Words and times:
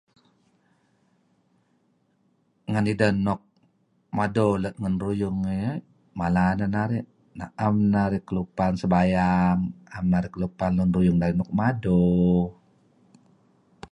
Ngen 2.71 2.89
ideh 2.91 3.13
nuk 3.25 3.41
mado 4.17 4.47
let 4.63 4.75
ruyung 5.03 5.39
ideh 5.53 5.75
mala 6.19 6.43
neh 6.57 6.69
narih 6.75 7.05
na'em 7.37 7.75
narih 7.93 8.23
kelupan 8.27 8.73
sebayang, 8.81 9.59
'em 9.95 10.05
narih 10.11 10.31
kelupan 10.35 10.71
lun 10.77 10.93
ruyung 10.95 11.17
narih 11.19 11.37
nuk 11.37 11.51
mado. 11.59 12.03